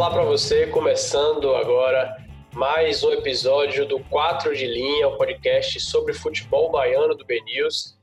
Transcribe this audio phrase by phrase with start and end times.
[0.00, 2.16] Olá para você, começando agora
[2.54, 7.98] mais um episódio do 4 de Linha, o um podcast sobre futebol baiano do BNews.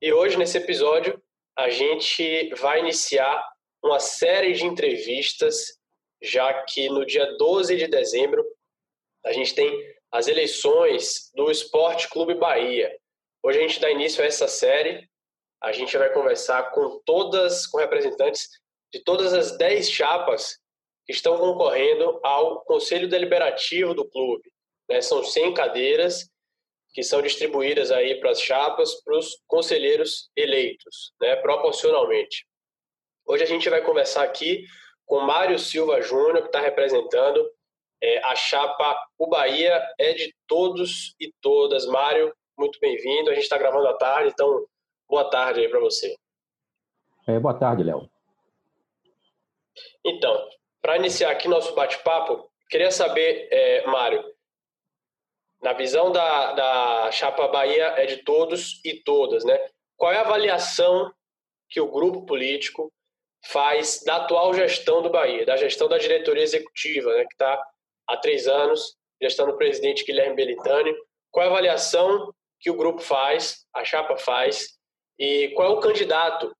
[0.00, 1.22] E hoje, nesse episódio,
[1.54, 3.46] a gente vai iniciar
[3.84, 5.78] uma série de entrevistas,
[6.22, 8.42] já que no dia 12 de dezembro
[9.22, 9.78] a gente tem
[10.10, 12.96] as eleições do Esporte Clube Bahia.
[13.42, 15.06] Hoje a gente dá início a essa série.
[15.62, 18.48] A gente vai conversar com todas, com representantes
[18.90, 20.61] de todas as 10 chapas
[21.04, 24.52] que estão concorrendo ao Conselho Deliberativo do clube.
[24.88, 25.00] Né?
[25.00, 26.30] São 100 cadeiras
[26.92, 31.36] que são distribuídas aí para as chapas, para os conselheiros eleitos, né?
[31.36, 32.46] proporcionalmente.
[33.26, 34.64] Hoje a gente vai conversar aqui
[35.06, 37.50] com Mário Silva Júnior, que está representando
[38.02, 41.86] é, a chapa O Bahia é de todos e todas.
[41.86, 43.30] Mário, muito bem-vindo.
[43.30, 44.66] A gente está gravando à tarde, então
[45.08, 46.16] boa tarde aí para você.
[47.26, 48.10] É, boa tarde, Léo.
[50.04, 50.48] Então,
[50.82, 54.22] para iniciar aqui nosso bate-papo, queria saber, é, Mário,
[55.62, 59.56] na visão da, da chapa Bahia é de todos e todas, né?
[59.96, 61.14] Qual é a avaliação
[61.70, 62.92] que o grupo político
[63.46, 67.62] faz da atual gestão do Bahia, da gestão da diretoria executiva, né, que está
[68.08, 70.94] há três anos, gestão do presidente Guilherme Belitani.
[71.30, 74.78] Qual é a avaliação que o grupo faz, a chapa faz,
[75.18, 76.54] e qual é o candidato?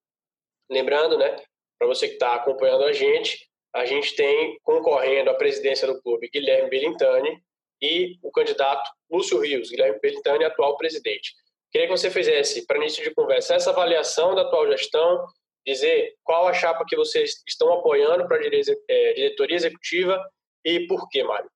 [0.71, 1.37] Lembrando, né,
[1.79, 6.29] para você que está acompanhando a gente, a gente tem concorrendo à presidência do clube
[6.33, 7.43] Guilherme Belintani
[7.81, 11.35] e o candidato Lúcio Rios, Guilherme Belintani, atual presidente.
[11.71, 15.27] Queria que você fizesse, para início de conversa, essa avaliação da atual gestão,
[15.67, 20.23] dizer qual a chapa que vocês estão apoiando para a é, diretoria executiva
[20.65, 21.51] e por que, Mário?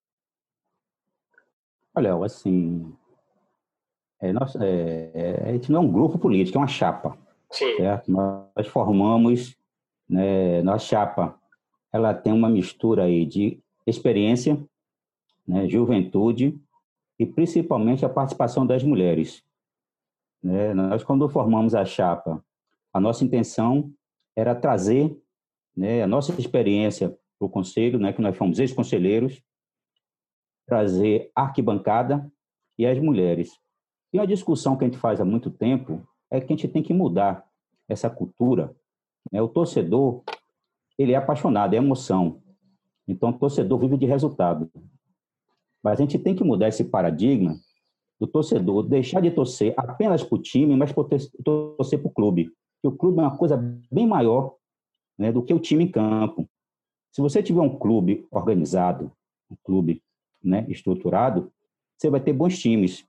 [1.94, 2.94] Olha, assim,
[4.20, 7.16] é, nós, é, é, a gente não é um grupo político, é uma chapa.
[7.50, 7.76] Sim.
[7.76, 8.10] Certo?
[8.10, 9.56] Nós formamos,
[10.08, 11.38] né, nossa chapa,
[11.92, 14.58] ela tem uma mistura aí de experiência,
[15.46, 16.58] né, juventude
[17.18, 19.42] e principalmente a participação das mulheres.
[20.42, 20.74] Né?
[20.74, 22.44] Nós, quando formamos a chapa,
[22.92, 23.92] a nossa intenção
[24.34, 25.16] era trazer
[25.76, 29.42] né, a nossa experiência para o conselho, né, que nós fomos ex-conselheiros,
[30.66, 32.30] trazer arquibancada
[32.78, 33.58] e as mulheres.
[34.12, 36.82] E uma discussão que a gente faz há muito tempo é que a gente tem
[36.82, 37.46] que mudar
[37.88, 38.74] essa cultura.
[39.30, 39.40] Né?
[39.40, 40.22] O torcedor,
[40.98, 42.40] ele é apaixonado, é emoção.
[43.06, 44.70] Então, o torcedor vive de resultado.
[45.82, 47.56] Mas a gente tem que mudar esse paradigma
[48.18, 50.92] do torcedor deixar de torcer apenas para o time, mas
[51.44, 52.50] torcer para o clube.
[52.82, 53.56] Porque o clube é uma coisa
[53.90, 54.54] bem maior
[55.18, 56.48] né, do que o time em campo.
[57.12, 59.12] Se você tiver um clube organizado,
[59.50, 60.02] um clube
[60.42, 61.52] né, estruturado,
[61.96, 63.06] você vai ter bons times.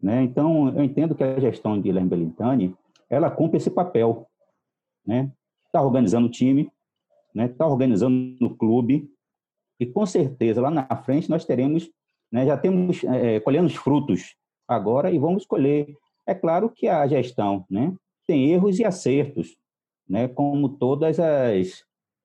[0.00, 0.22] Né?
[0.22, 2.76] Então, eu entendo que a gestão de Guilherme Belintani,
[3.10, 4.28] ela cumpre esse papel.
[5.00, 5.32] Está né?
[5.74, 6.70] Organizando o time,
[7.34, 7.48] né?
[7.48, 9.10] Tá organizando o clube,
[9.80, 11.90] e com certeza lá na frente nós teremos,
[12.32, 14.34] né, já temos é, colhendo os frutos
[14.66, 15.94] agora e vamos colher.
[16.26, 17.94] É claro que a gestão né,
[18.26, 19.56] tem erros e acertos,
[20.08, 21.84] né, como todas as,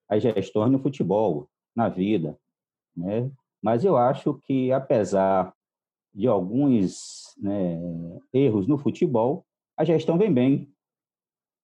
[0.09, 2.37] as gestões no futebol, na vida.
[2.95, 3.29] Né?
[3.61, 5.53] Mas eu acho que, apesar
[6.13, 7.79] de alguns né,
[8.33, 9.45] erros no futebol,
[9.77, 10.69] a gestão vem bem.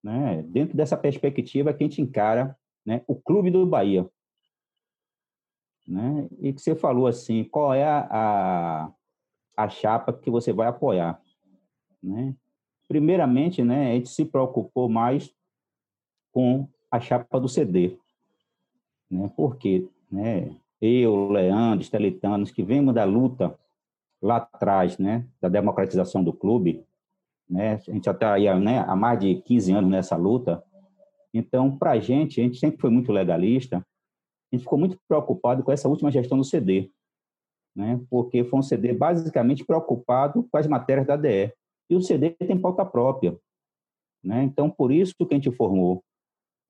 [0.03, 0.43] Né?
[0.43, 2.55] Dentro dessa perspectiva que a gente encara
[2.89, 4.09] né, o clube do Bahia.
[5.87, 6.27] Né?
[6.39, 8.91] E que você falou assim, qual é a, a,
[9.55, 11.21] a chapa que você vai apoiar?
[12.01, 12.35] Né?
[12.87, 15.33] Primeiramente, né, a gente se preocupou mais
[16.31, 17.97] com a chapa do CD
[19.09, 19.29] né?
[19.35, 23.57] Porque, né, eu, Leandro, Estelitanos, que vemos da luta
[24.21, 26.85] lá atrás, né, da democratização do clube,
[27.49, 30.63] né, a gente já está aí né, há mais de 15 anos nessa luta,
[31.33, 35.63] então, para a gente, a gente sempre foi muito legalista, a gente ficou muito preocupado
[35.63, 36.91] com essa última gestão do CD,
[37.75, 41.53] né, porque foi um CD basicamente preocupado com as matérias da DE,
[41.89, 41.95] e.
[41.95, 43.37] O CD tem pauta própria,
[44.23, 46.03] né, então, por isso que a gente formou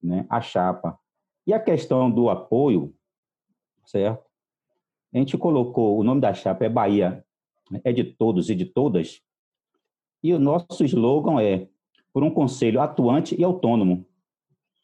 [0.01, 0.97] né, a chapa.
[1.45, 2.93] E a questão do apoio,
[3.85, 4.23] certo?
[5.13, 7.25] A gente colocou, o nome da chapa é Bahia,
[7.83, 9.21] é de todos e de todas,
[10.21, 11.67] e o nosso slogan é
[12.11, 14.05] por um conselho atuante e autônomo.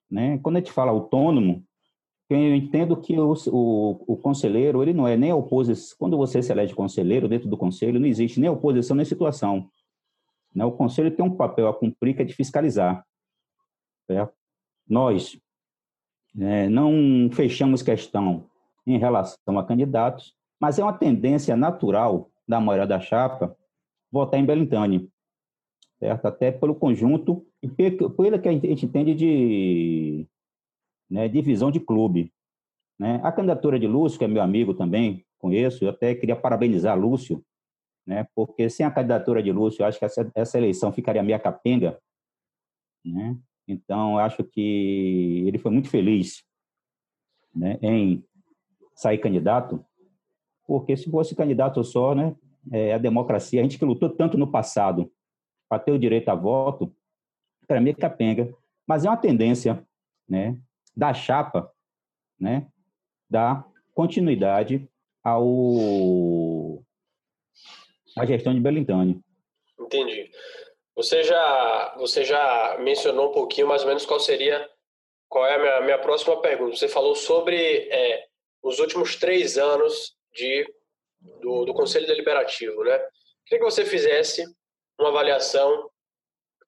[0.09, 0.37] Né?
[0.39, 1.63] Quando a gente fala autônomo,
[2.29, 5.95] eu entendo que o, o, o conselheiro ele não é nem oposição.
[5.99, 9.69] Quando você se elege conselheiro, dentro do conselho, não existe nem oposição nem situação.
[10.53, 10.65] Né?
[10.65, 13.05] O conselho tem um papel a cumprir que é de fiscalizar.
[14.87, 15.39] Nós,
[16.39, 18.49] é, não fechamos questão
[18.85, 23.55] em relação a candidatos, mas é uma tendência natural da maioria da chapa
[24.11, 25.09] votar em Belintani,
[26.05, 26.25] certo?
[26.27, 30.27] Até pelo conjunto e pelo que a gente entende de
[31.09, 32.31] né, divisão de clube.
[32.99, 33.19] Né?
[33.23, 37.43] A candidatura de Lúcio, que é meu amigo também, conheço, eu até queria parabenizar Lúcio,
[38.05, 38.27] né?
[38.35, 41.99] porque sem a candidatura de Lúcio, eu acho que essa, essa eleição ficaria meio capenga.
[43.03, 43.35] Né?
[43.67, 46.43] Então, acho que ele foi muito feliz
[47.53, 48.23] né, em
[48.95, 49.83] sair candidato,
[50.67, 52.35] porque se fosse candidato só, né,
[52.71, 55.11] é, a democracia, a gente que lutou tanto no passado
[55.75, 56.93] para ter o direito a voto,
[57.67, 58.53] para mim é capenga.
[58.87, 59.85] Mas é uma tendência
[60.27, 60.57] né,
[60.95, 61.69] da chapa
[62.39, 62.67] né,
[63.29, 64.87] dar continuidade
[65.23, 66.81] ao
[68.17, 69.19] à gestão de Belintani.
[69.77, 70.31] Entendi.
[70.95, 74.69] Você já, você já mencionou um pouquinho mais ou menos qual seria,
[75.27, 76.77] qual é a minha, minha próxima pergunta.
[76.77, 78.25] Você falou sobre é,
[78.63, 80.65] os últimos três anos de,
[81.41, 82.97] do, do Conselho Deliberativo, né?
[83.45, 84.45] Queria que você fizesse
[84.99, 85.89] uma avaliação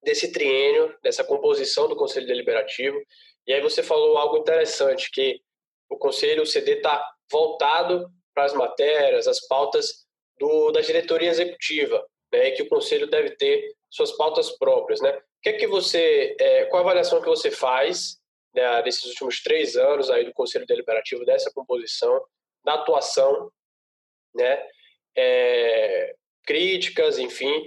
[0.02, 3.00] desse triênio, dessa composição do Conselho Deliberativo.
[3.46, 5.40] E aí você falou algo interessante, que
[5.88, 10.06] o Conselho, o CD, está voltado para as matérias, as pautas
[10.38, 15.00] do, da diretoria executiva, né, e que o Conselho deve ter suas pautas próprias.
[15.00, 15.18] Né?
[15.42, 18.18] Que é que você, é, qual a avaliação que você faz
[18.54, 22.22] né, desses últimos três anos aí do Conselho Deliberativo, dessa composição,
[22.64, 23.50] da atuação,
[24.34, 24.62] né,
[25.16, 26.14] é,
[26.44, 27.66] críticas, enfim,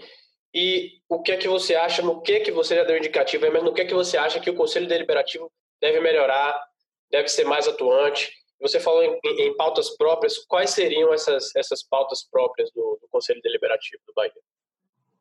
[0.53, 3.45] e o que é que você acha, no que é que você já deu indicativo,
[3.51, 5.49] mas no que é que você acha que o Conselho Deliberativo
[5.79, 6.61] deve melhorar,
[7.09, 8.31] deve ser mais atuante?
[8.59, 13.41] Você falou em, em pautas próprias, quais seriam essas, essas pautas próprias do, do Conselho
[13.41, 14.33] Deliberativo do Bahia?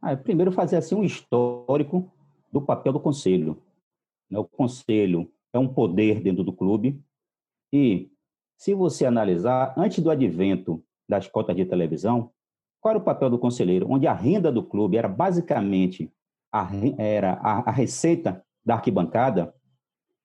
[0.03, 2.11] Ah, primeiro fazer assim um histórico
[2.53, 3.63] do papel do Conselho.
[4.29, 4.39] Né?
[4.39, 7.01] O Conselho é um poder dentro do clube
[7.73, 8.11] e,
[8.57, 12.33] se você analisar, antes do advento das cotas de televisão,
[12.81, 13.87] qual era o papel do conselheiro?
[13.91, 16.11] Onde a renda do clube era basicamente
[16.53, 16.69] a,
[16.99, 19.55] era a, a receita da arquibancada,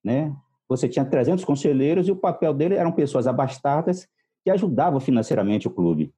[0.04, 0.36] né?
[0.68, 4.08] Você tinha 300 conselheiros e o papel dele eram pessoas abastadas
[4.44, 6.14] que ajudavam financeiramente o clube.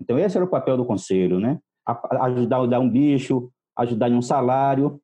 [0.00, 1.58] Então, esse era o papel do conselho, né?
[1.86, 5.00] Ajudar a dar um bicho, ajudar em um salário.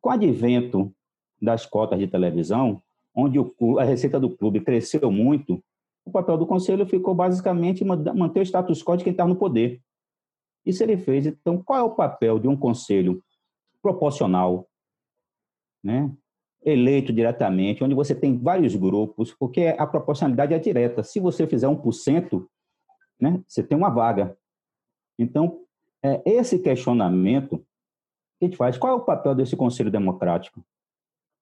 [0.00, 0.92] Com o advento
[1.40, 2.80] das cotas de televisão,
[3.14, 5.62] onde o, a receita do clube cresceu muito,
[6.04, 9.80] o papel do conselho ficou basicamente manter o status quo de quem estava no poder.
[10.64, 11.26] Isso ele fez.
[11.26, 13.22] Então, qual é o papel de um conselho
[13.80, 14.68] proporcional,
[15.82, 16.10] né?
[16.64, 21.02] eleito diretamente, onde você tem vários grupos, porque a proporcionalidade é direta.
[21.02, 22.46] Se você fizer 1%,
[23.20, 24.36] né, você tem uma vaga.
[25.18, 25.60] Então,
[26.02, 27.58] é esse questionamento
[28.38, 28.78] que a gente faz.
[28.78, 30.64] Qual é o papel desse conselho democrático?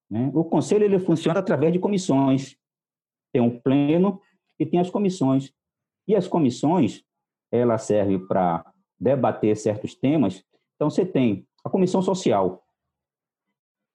[0.09, 0.31] Né?
[0.33, 2.57] O conselho ele funciona através de comissões.
[3.31, 4.19] Tem um pleno
[4.59, 5.53] e tem as comissões.
[6.07, 7.03] E as comissões,
[7.51, 8.70] ela serve para
[9.01, 10.45] debater certos temas.
[10.75, 12.63] Então, você tem a comissão social.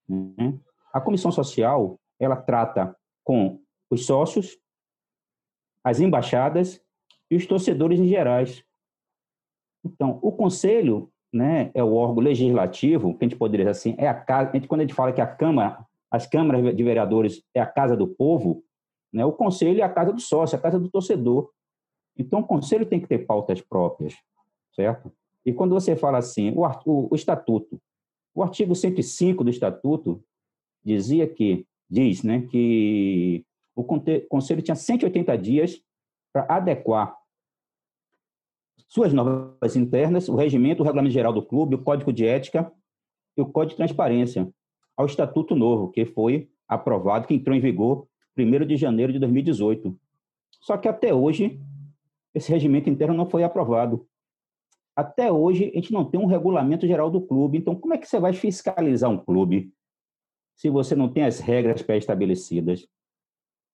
[0.08, 0.58] Né?
[0.92, 4.58] A comissão social, ela trata com os sócios,
[5.84, 6.82] as embaixadas
[7.30, 8.64] e os torcedores em gerais.
[9.84, 14.08] Então, o conselho, né, é o órgão legislativo, que a gente poderia dizer assim, é
[14.08, 17.44] a casa, a gente, quando a gente fala que a Câmara, as câmaras de vereadores
[17.54, 18.64] é a casa do povo,
[19.12, 21.50] né, o conselho é a casa do sócio, a casa do torcedor.
[22.16, 24.16] Então, o conselho tem que ter pautas próprias
[24.76, 25.12] certo?
[25.44, 27.80] E quando você fala assim, o, o, o estatuto,
[28.34, 30.22] o artigo 105 do estatuto
[30.84, 33.82] dizia que, diz, né, que o
[34.28, 35.82] conselho tinha 180 dias
[36.32, 37.16] para adequar
[38.88, 42.70] suas normas internas, o regimento, o regulamento geral do clube, o código de ética
[43.36, 44.48] e o código de transparência
[44.96, 48.06] ao estatuto novo, que foi aprovado, que entrou em vigor
[48.36, 49.98] 1 de janeiro de 2018.
[50.60, 51.60] Só que até hoje
[52.34, 54.06] esse regimento interno não foi aprovado.
[54.96, 57.58] Até hoje, a gente não tem um regulamento geral do clube.
[57.58, 59.70] Então, como é que você vai fiscalizar um clube
[60.56, 62.88] se você não tem as regras pré-estabelecidas?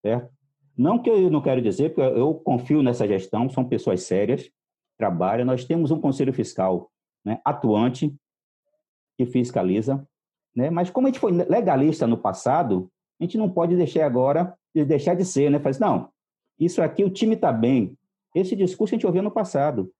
[0.03, 0.33] Certo?
[0.75, 4.49] Não que eu não quero dizer, porque eu confio nessa gestão, são pessoas sérias,
[4.97, 5.45] trabalham.
[5.45, 6.91] Nós temos um conselho fiscal
[7.23, 8.15] né, atuante
[9.17, 10.07] que fiscaliza,
[10.55, 10.69] né?
[10.71, 15.15] mas como a gente foi legalista no passado, a gente não pode deixar agora deixar
[15.15, 15.59] de ser, né?
[15.59, 16.09] Faz não,
[16.59, 17.97] isso aqui o time está bem.
[18.33, 19.91] Esse discurso a gente ouviu no passado.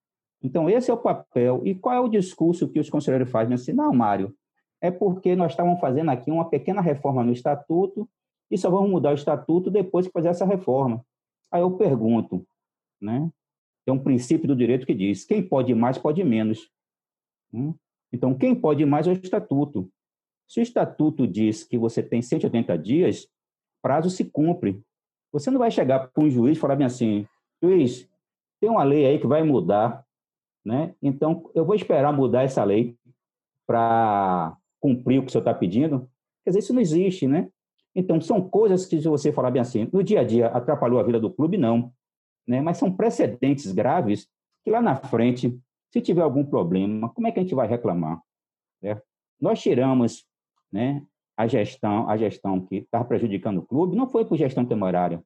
[0.42, 1.62] Então, esse é o papel.
[1.64, 3.54] E qual é o discurso que os conselheiros fazem?
[3.54, 4.34] Assim, não, Mário,
[4.80, 8.08] é porque nós estávamos fazendo aqui uma pequena reforma no estatuto
[8.50, 11.04] e só vamos mudar o estatuto depois que fazer essa reforma.
[11.50, 12.44] Aí eu pergunto,
[13.00, 13.30] né?
[13.84, 16.68] Tem um princípio do direito que diz: quem pode mais, pode menos.
[17.52, 17.74] Hum?
[18.12, 19.90] Então, quem pode mais é o estatuto.
[20.48, 23.28] Se o estatuto diz que você tem 180 dias,
[23.80, 24.82] prazo se cumpre.
[25.32, 27.26] Você não vai chegar para um juiz e falar bem assim:
[27.62, 28.08] juiz,
[28.60, 30.04] tem uma lei aí que vai mudar
[30.64, 30.94] né?
[31.02, 32.96] Então, eu vou esperar mudar essa lei
[33.66, 36.08] para cumprir o que o senhor está pedindo.
[36.44, 37.48] Quer dizer, isso não existe, né?
[37.94, 41.02] Então, são coisas que, se você falar bem assim, no dia a dia atrapalhou a
[41.02, 41.92] vida do clube, não.
[42.46, 42.60] Né?
[42.60, 44.28] Mas são precedentes graves
[44.64, 45.58] que lá na frente,
[45.92, 48.20] se tiver algum problema, como é que a gente vai reclamar?
[48.80, 49.00] Né?
[49.40, 50.26] Nós tiramos
[50.72, 51.04] né,
[51.36, 55.22] a gestão, a gestão que estava prejudicando o clube, não foi por gestão temerária,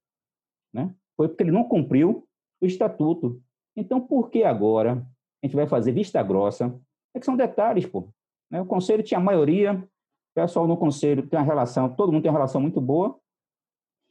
[0.72, 0.92] né?
[1.16, 2.26] foi porque ele não cumpriu
[2.60, 3.40] o estatuto.
[3.76, 5.06] Então, por que agora
[5.42, 6.78] a gente vai fazer vista grossa?
[7.14, 8.08] É que são detalhes, pô.
[8.50, 8.60] Né?
[8.60, 12.38] O conselho tinha maioria, o pessoal no conselho tem uma relação, todo mundo tem uma
[12.38, 13.18] relação muito boa.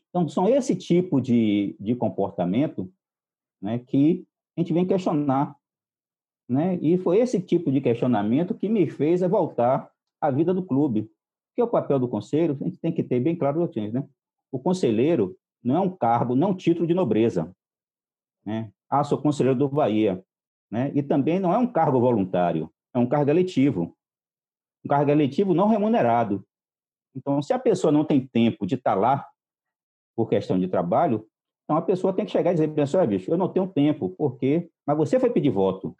[0.09, 2.91] Então, são esse tipo de, de comportamento
[3.61, 4.25] né, que
[4.57, 5.55] a gente vem questionar.
[6.47, 6.75] Né?
[6.81, 9.91] E foi esse tipo de questionamento que me fez voltar
[10.21, 11.11] à vida do clube.
[11.53, 14.07] Que é o papel do conselho, a gente tem que ter bem claro né?
[14.51, 17.53] O conselheiro não é um cargo, não é um título de nobreza.
[18.45, 18.71] Né?
[18.89, 20.23] Ah, sou conselheiro do Bahia.
[20.71, 20.91] Né?
[20.93, 23.95] E também não é um cargo voluntário, é um cargo eletivo.
[24.83, 26.45] Um cargo eletivo não remunerado.
[27.15, 29.27] Então, se a pessoa não tem tempo de estar lá
[30.15, 31.27] por questão de trabalho,
[31.63, 34.37] então a pessoa tem que chegar e dizer, pessoal, bicho, eu não tenho tempo, por
[34.37, 34.69] quê?
[34.85, 35.95] Mas você foi pedir voto.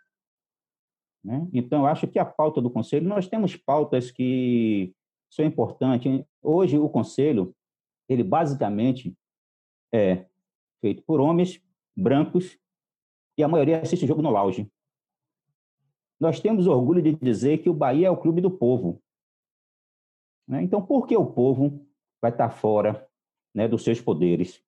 [1.23, 1.47] Né?
[1.53, 4.93] Então, eu acho que a pauta do Conselho, nós temos pautas que
[5.31, 6.23] são importantes.
[6.41, 7.55] Hoje, o Conselho,
[8.07, 9.17] ele basicamente
[9.93, 10.27] é
[10.81, 11.59] feito por homens
[11.97, 12.59] brancos
[13.37, 14.69] e a maioria assiste o jogo no lounge.
[16.19, 19.01] Nós temos orgulho de dizer que o Bahia é o clube do povo.
[20.47, 20.63] Né?
[20.63, 21.85] Então, por que o povo
[22.21, 23.07] vai estar fora
[23.53, 24.63] né, dos seus poderes?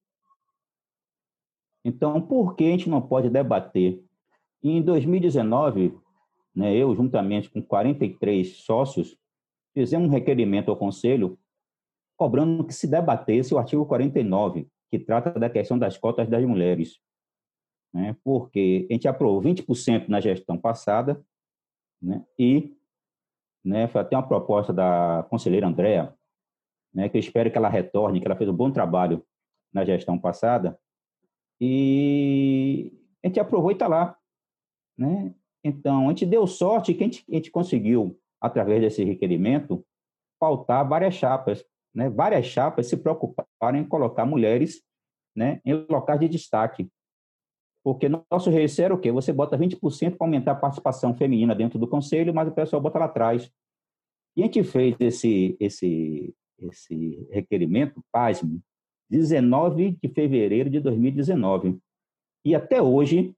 [1.85, 4.03] Então, por que a gente não pode debater?
[4.61, 5.97] E em 2019,
[6.53, 9.17] né, eu, juntamente com 43 sócios,
[9.73, 11.39] fizemos um requerimento ao Conselho
[12.17, 16.99] cobrando que se debatesse o artigo 49, que trata da questão das cotas das mulheres.
[17.93, 18.15] Né?
[18.23, 21.23] Porque a gente aprovou 20% na gestão passada
[22.01, 22.25] né?
[22.37, 22.75] e
[23.63, 26.13] né, foi até uma proposta da conselheira Andréa,
[26.93, 29.25] né, que eu espero que ela retorne, que ela fez um bom trabalho
[29.73, 30.79] na gestão passada,
[31.59, 34.17] e a gente aprovou e está lá.
[34.97, 35.35] Né?
[35.63, 39.85] Então, a gente deu sorte que a gente, a gente conseguiu, através desse requerimento,
[40.39, 41.65] pautar várias chapas
[41.97, 44.83] né, várias chapas se preocuparam em colocar mulheres
[45.35, 46.87] né, em locais de destaque.
[47.87, 49.13] Porque nosso receio era o quê?
[49.13, 52.99] Você bota 20% para aumentar a participação feminina dentro do conselho, mas o pessoal bota
[52.99, 53.49] lá atrás.
[54.35, 58.61] E a gente fez esse, esse, esse requerimento, pasme,
[59.09, 61.79] 19 de fevereiro de 2019.
[62.43, 63.33] E até hoje,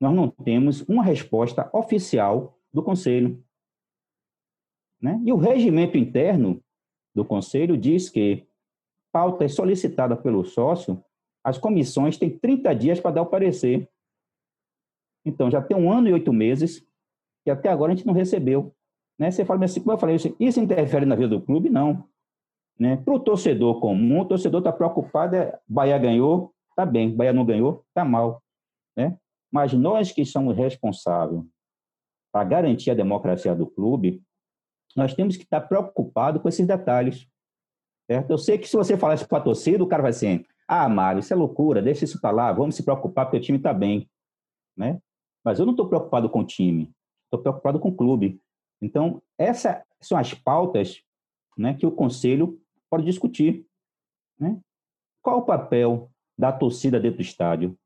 [0.00, 3.40] nós não temos uma resposta oficial do Conselho.
[5.00, 5.22] Né?
[5.24, 6.60] E o regimento interno
[7.14, 8.48] do Conselho diz que
[9.12, 11.00] pauta é solicitada pelo sócio,
[11.44, 13.86] as comissões têm 30 dias para dar o parecer.
[15.26, 16.84] Então, já tem um ano e oito meses
[17.44, 18.74] que até agora a gente não recebeu.
[19.18, 19.30] Né?
[19.30, 21.68] Você fala assim, como eu falei, isso interfere na vida do clube?
[21.68, 22.08] Não.
[22.78, 22.96] Né?
[22.96, 27.44] Para o torcedor comum, o torcedor está preocupado, é, Bahia ganhou, tá bem, Bahia não
[27.44, 28.42] ganhou, tá mal.
[28.96, 29.16] Né?
[29.52, 31.44] Mas nós que somos responsáveis
[32.32, 34.22] para garantir a democracia do clube,
[34.96, 37.28] nós temos que estar preocupados com esses detalhes.
[38.10, 38.30] Certo?
[38.30, 40.88] Eu sei que se você falar isso para a torcida, o cara vai assim, ah,
[40.88, 43.72] Mário, isso é loucura, deixa isso para lá, vamos se preocupar porque o time está
[43.72, 44.08] bem.
[44.76, 45.00] Né?
[45.44, 46.92] Mas eu não estou preocupado com o time,
[47.24, 48.40] estou preocupado com o clube.
[48.80, 51.02] Então, essas são as pautas
[51.56, 53.66] né, que o conselho pode discutir.
[54.38, 54.58] Né?
[55.22, 57.78] Qual o papel da torcida dentro do estádio?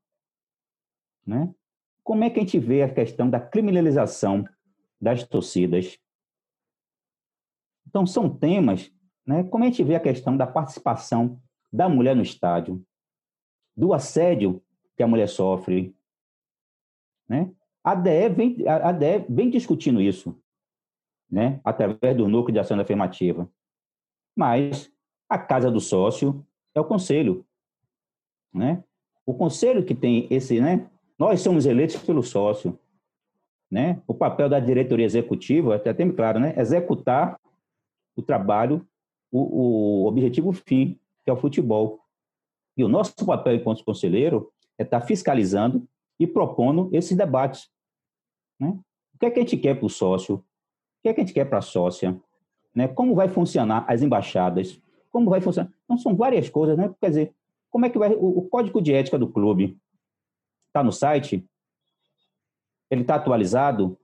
[1.25, 1.53] Né?
[2.03, 4.47] Como é que a gente vê a questão da criminalização
[4.99, 5.99] das torcidas?
[7.85, 8.91] Então, são temas,
[9.25, 9.43] né?
[9.43, 12.83] como a gente vê a questão da participação da mulher no estádio,
[13.75, 14.61] do assédio
[14.97, 15.95] que a mulher sofre.
[17.27, 17.51] Né?
[17.83, 20.37] A DE vem, a DE vem discutindo isso,
[21.29, 21.61] né?
[21.63, 23.49] através do núcleo de ação afirmativa.
[24.35, 24.91] Mas
[25.29, 26.45] a casa do sócio
[26.75, 27.45] é o conselho.
[28.53, 28.83] Né?
[29.25, 30.89] O conselho que tem esse, né?
[31.17, 32.77] Nós somos eleitos pelo sócio.
[33.69, 34.01] Né?
[34.07, 36.55] O papel da diretoria executiva, até tem claro, né?
[36.57, 37.39] Executar
[38.15, 38.85] o trabalho,
[39.31, 40.98] o, o objetivo fim,
[41.29, 41.99] que é o futebol.
[42.75, 45.87] E o nosso papel enquanto conselheiro é estar fiscalizando
[46.19, 47.69] e propondo esses debates.
[48.59, 48.69] Né?
[49.13, 50.37] O que é que a gente quer para o sócio?
[50.37, 50.43] O
[51.03, 52.19] que é que a gente quer para a sócia?
[52.73, 52.87] Né?
[52.87, 54.81] Como vai funcionar as embaixadas?
[55.11, 55.71] Como vai funcionar?
[55.83, 56.93] Então, são várias coisas, né?
[56.99, 57.35] Quer dizer,
[57.69, 58.13] como é que vai...
[58.13, 59.77] O, o código de ética do clube
[60.67, 61.47] está no site?
[62.89, 63.99] Ele está atualizado?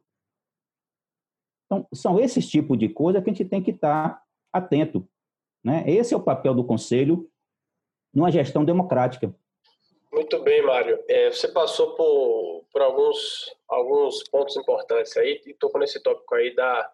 [1.65, 4.21] Então, são esses tipos de coisas que a gente tem que estar
[4.53, 5.07] atento.
[5.65, 5.83] Né?
[5.87, 7.27] Esse é o papel do Conselho
[8.13, 9.35] numa gestão democrática.
[10.13, 11.03] Muito bem, Mário.
[11.09, 16.53] É, você passou por, por alguns, alguns pontos importantes aí e tocou nesse tópico aí
[16.53, 16.89] da,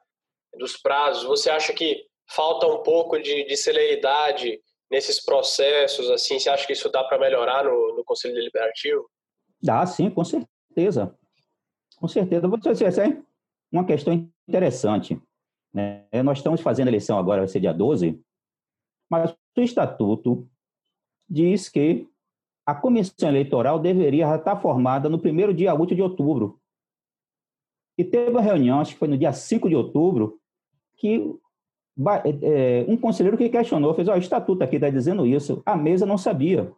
[0.58, 1.25] dos prazos.
[1.25, 4.60] Você acha que falta um pouco de, de celeridade
[4.90, 6.10] nesses processos?
[6.10, 9.06] Assim, você acha que isso dá para melhorar no, no Conselho Deliberativo?
[9.62, 11.13] Dá, sim, com certeza.
[11.98, 12.48] Com certeza.
[12.48, 13.22] Você, é
[13.70, 15.22] uma questão interessante.
[15.74, 16.08] Né?
[16.24, 18.20] Nós estamos fazendo a eleição agora, vai ser dia 12,
[19.12, 20.48] mas o estatuto
[21.30, 22.08] diz que
[22.65, 26.62] a comissão eleitoral deveria estar formada no primeiro dia útil de outubro.
[27.98, 30.39] E teve uma reunião, acho que foi no dia 5 de outubro,
[30.96, 31.38] que
[32.41, 35.75] é, um conselheiro que questionou, fez, ó, oh, o estatuto aqui está dizendo isso, a
[35.75, 36.72] mesa não sabia.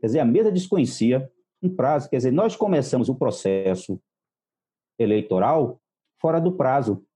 [0.00, 1.30] Quer dizer, a mesa desconhecia
[1.62, 2.10] um prazo.
[2.10, 4.00] Quer dizer, nós começamos o processo
[4.98, 5.80] eleitoral
[6.20, 7.06] fora do prazo.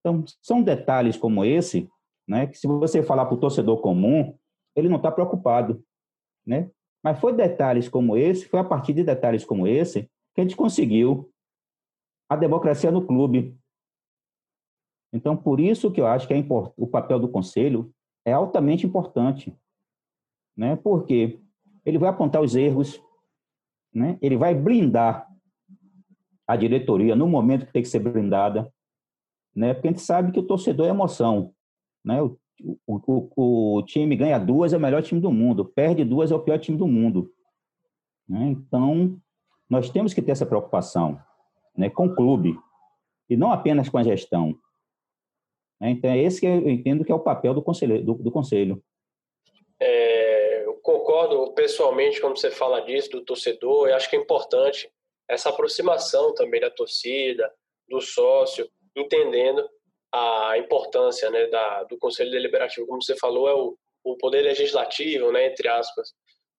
[0.00, 1.86] Então, são detalhes como esse,
[2.26, 4.36] né, que se você falar para o torcedor comum,
[4.74, 5.82] ele não está preocupado,
[6.44, 6.70] né?
[7.02, 10.56] Mas foi detalhes como esse, foi a partir de detalhes como esse que a gente
[10.56, 11.30] conseguiu
[12.28, 13.56] a democracia no clube.
[15.12, 16.72] Então, por isso que eu acho que é import...
[16.76, 17.92] o papel do conselho
[18.24, 19.56] é altamente importante,
[20.56, 20.76] né?
[20.76, 21.40] Porque
[21.84, 23.00] ele vai apontar os erros,
[23.94, 24.18] né?
[24.20, 25.28] Ele vai blindar
[26.46, 28.72] a diretoria no momento que tem que ser blindada,
[29.54, 29.72] né?
[29.72, 31.54] Porque a gente sabe que o torcedor é emoção,
[32.06, 32.22] né?
[32.22, 32.38] O,
[32.86, 36.40] o, o, time ganha duas é o melhor time do mundo, perde duas é o
[36.40, 37.30] pior time do mundo,
[38.28, 38.46] né?
[38.46, 39.20] Então
[39.68, 41.20] nós temos que ter essa preocupação,
[41.76, 41.90] né?
[41.90, 42.56] Com o clube
[43.28, 44.56] e não apenas com a gestão.
[45.80, 45.90] Né?
[45.90, 48.02] Então é esse que eu entendo que é o papel do conselho.
[48.02, 48.82] Do, do conselho.
[49.80, 53.88] É, eu concordo pessoalmente quando você fala disso do torcedor.
[53.88, 54.88] Eu acho que é importante
[55.28, 57.52] essa aproximação também da torcida,
[57.88, 59.68] do sócio, entendendo
[60.12, 65.32] a importância né, da, do Conselho Deliberativo, como você falou, é o, o poder legislativo,
[65.32, 66.12] né, entre aspas,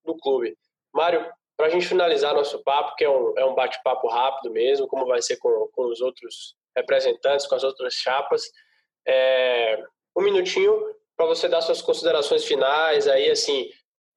[0.04, 0.56] do clube.
[0.92, 1.26] Mário,
[1.56, 5.06] para a gente finalizar nosso papo, que é um, é um bate-papo rápido mesmo, como
[5.06, 8.42] vai ser com, com os outros representantes, com as outras chapas,
[9.06, 9.82] é,
[10.16, 10.72] um minutinho
[11.16, 13.68] para você dar suas considerações finais, aí, assim,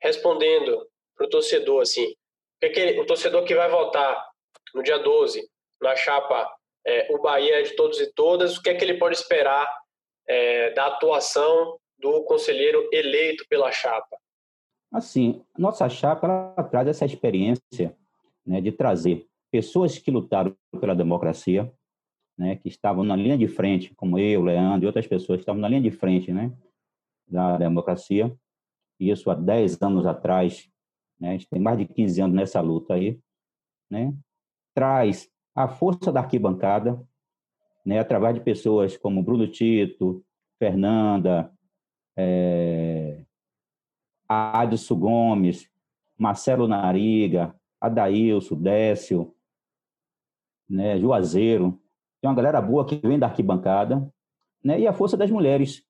[0.01, 2.13] respondendo para o torcedor, assim,
[2.99, 4.23] o torcedor que vai votar
[4.75, 5.49] no dia 12,
[5.81, 6.47] na chapa
[6.85, 9.69] é, o Bahia de todos e todas, o que é que ele pode esperar
[10.27, 14.17] é, da atuação do conselheiro eleito pela chapa?
[14.91, 17.95] Assim, nossa chapa traz essa experiência
[18.45, 21.71] né, de trazer pessoas que lutaram pela democracia,
[22.37, 25.61] né, que estavam na linha de frente, como eu, Leandro e outras pessoas que estavam
[25.61, 26.51] na linha de frente né,
[27.27, 28.35] da democracia,
[28.99, 30.69] isso há 10 anos atrás,
[31.19, 33.17] né, a gente tem mais de 15 anos nessa luta aí,
[33.89, 34.13] né,
[34.73, 37.01] traz a força da arquibancada,
[37.85, 40.23] né, através de pessoas como Bruno Tito,
[40.59, 41.51] Fernanda,
[42.15, 43.23] é,
[44.27, 45.69] Adilson Gomes,
[46.17, 49.35] Marcelo Nariga, Adailson, Décio,
[50.69, 51.79] né, Juazeiro.
[52.21, 54.11] Tem uma galera boa que vem da arquibancada,
[54.63, 55.83] né, e a força das mulheres,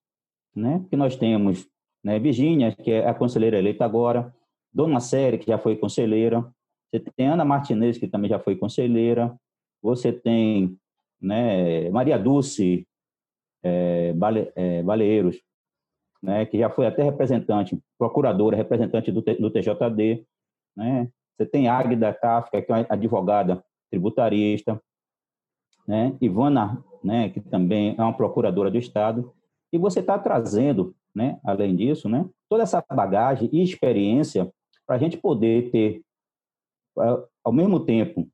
[0.56, 1.70] né, que nós temos
[2.04, 4.34] né, Virgínia, que é a conselheira eleita agora,
[4.74, 6.50] Dona Série, que já foi conselheira,
[6.92, 9.34] você tem Ana Martinez, que também já foi conselheira.
[9.82, 10.78] Você tem
[11.22, 12.88] né, Maria Dulce
[13.64, 14.14] é,
[14.56, 14.84] é,
[16.22, 20.26] né, que já foi até representante, procuradora, representante do, do TJD.
[20.76, 21.10] Né?
[21.36, 24.82] Você tem Águida Kafka, que é uma advogada tributarista.
[25.88, 26.16] Né?
[26.22, 29.34] Ivana, né, que também é uma procuradora do Estado.
[29.74, 34.52] E você está trazendo, né, além disso, né, toda essa bagagem e experiência
[34.86, 36.02] para a gente poder ter
[37.44, 38.30] ao mesmo tempo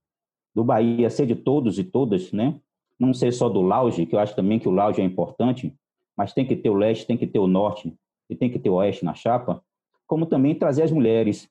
[0.57, 2.59] do Bahia ser de todos e todas, né?
[2.99, 5.71] Não ser só do Lauge, que eu acho também que o Lauge é importante,
[6.17, 7.95] mas tem que ter o leste, tem que ter o norte
[8.27, 9.63] e tem que ter o oeste na chapa,
[10.07, 11.47] como também trazer as mulheres,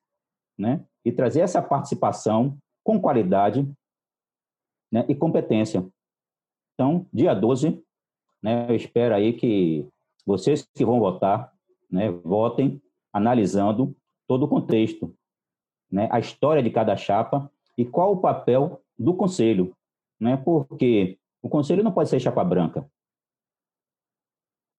[0.58, 0.84] né?
[1.04, 3.62] E trazer essa participação com qualidade
[4.90, 5.06] né?
[5.08, 5.86] e competência.
[6.74, 7.80] Então, dia 12,
[8.42, 8.68] né?
[8.68, 9.86] Eu espero aí que
[10.26, 11.52] vocês que vão votar,
[11.88, 12.10] né?
[12.10, 15.14] Votem analisando todo o contexto,
[15.88, 19.74] né, a história de cada chapa e qual o papel do conselho,
[20.20, 20.36] né?
[20.36, 22.88] Porque o conselho não pode ser chapa branca,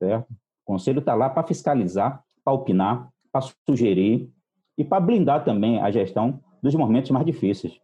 [0.01, 0.29] certo?
[0.31, 4.29] O conselho está lá para fiscalizar, para opinar, para sugerir
[4.77, 7.79] e para blindar também a gestão dos momentos mais difíceis,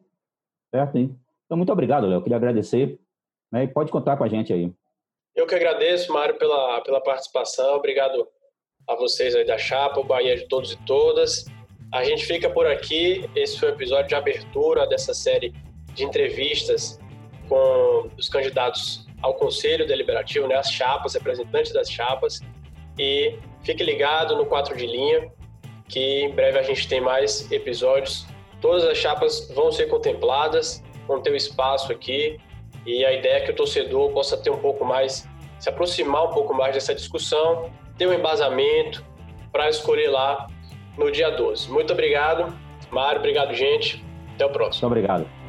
[0.73, 0.97] certo?
[0.97, 2.21] Então, muito obrigado, Léo.
[2.21, 2.99] Queria agradecer
[3.51, 4.73] né, e pode contar com a gente aí.
[5.35, 7.75] Eu que agradeço, Mário, pela, pela participação.
[7.75, 8.27] Obrigado
[8.87, 11.45] a vocês aí da Chapa, o Bahia de todos e todas.
[11.91, 13.29] A gente fica por aqui.
[13.35, 15.53] Esse foi o episódio de abertura dessa série
[15.93, 16.99] de entrevistas
[17.47, 22.41] com os candidatos ao Conselho Deliberativo, né, as chapas, representantes das chapas.
[22.97, 25.31] E fique ligado no 4 de linha,
[25.87, 28.25] que em breve a gente tem mais episódios.
[28.61, 32.37] Todas as chapas vão ser contempladas, vão ter um espaço aqui.
[32.85, 35.27] E a ideia é que o torcedor possa ter um pouco mais
[35.59, 39.05] se aproximar um pouco mais dessa discussão, ter um embasamento
[39.49, 40.47] para escolher lá
[40.97, 41.71] no dia 12.
[41.71, 42.53] Muito obrigado,
[42.91, 43.19] Mário.
[43.19, 44.03] Obrigado, gente.
[44.35, 44.89] Até o próximo.
[44.89, 45.42] Muito obrigado.